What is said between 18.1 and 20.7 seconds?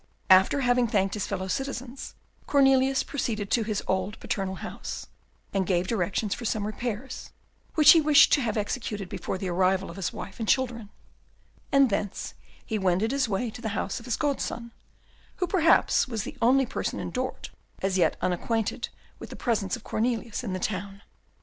unacquainted with the presence of Cornelius in the